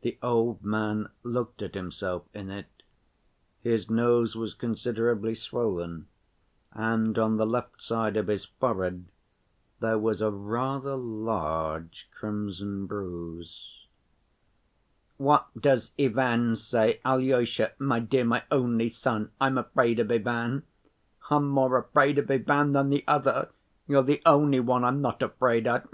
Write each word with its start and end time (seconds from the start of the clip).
The 0.00 0.18
old 0.24 0.64
man 0.64 1.08
looked 1.22 1.62
at 1.62 1.74
himself 1.76 2.24
in 2.34 2.50
it; 2.50 2.66
his 3.60 3.88
nose 3.88 4.34
was 4.34 4.54
considerably 4.54 5.36
swollen, 5.36 6.08
and 6.72 7.16
on 7.16 7.36
the 7.36 7.46
left 7.46 7.80
side 7.80 8.16
of 8.16 8.26
his 8.26 8.44
forehead 8.44 9.04
there 9.78 10.00
was 10.00 10.20
a 10.20 10.32
rather 10.32 10.96
large 10.96 12.08
crimson 12.12 12.86
bruise. 12.86 13.86
"What 15.16 15.46
does 15.56 15.92
Ivan 15.96 16.56
say? 16.56 16.98
Alyosha, 17.04 17.70
my 17.78 18.00
dear, 18.00 18.24
my 18.24 18.42
only 18.50 18.88
son, 18.88 19.30
I'm 19.40 19.56
afraid 19.56 20.00
of 20.00 20.10
Ivan. 20.10 20.64
I'm 21.30 21.46
more 21.46 21.78
afraid 21.78 22.18
of 22.18 22.28
Ivan 22.28 22.72
than 22.72 22.90
the 22.90 23.04
other. 23.06 23.50
You're 23.86 24.02
the 24.02 24.22
only 24.26 24.58
one 24.58 24.82
I'm 24.82 25.00
not 25.00 25.22
afraid 25.22 25.68
of...." 25.68 25.88